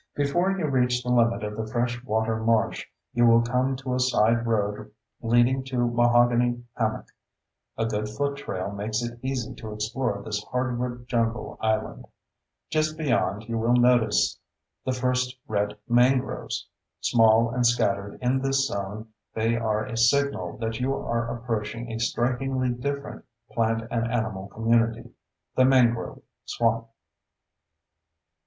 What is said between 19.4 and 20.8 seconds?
are a signal that